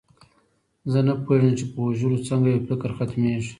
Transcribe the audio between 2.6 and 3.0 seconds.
فکر